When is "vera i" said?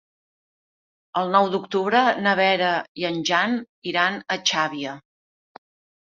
2.39-3.05